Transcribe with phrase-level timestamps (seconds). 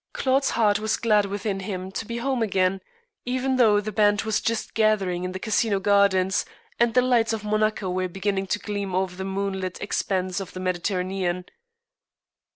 [0.13, 2.81] Claude's heart was glad within him to be home again,
[3.23, 6.43] even though the band was just gathering in the Casino gardens,
[6.79, 10.53] and the lights of Monaco were beginning to gleam over the moon lit expanse of
[10.53, 11.45] the Mediterranean.